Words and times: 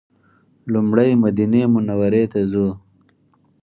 لومړی 0.73 1.09
مدینې 1.23 1.63
منورې 1.73 2.23
ته 2.31 2.39
ځو. 2.51 2.67